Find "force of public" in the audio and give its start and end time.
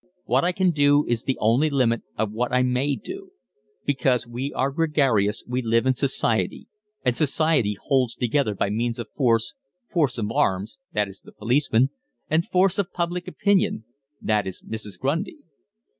12.47-13.27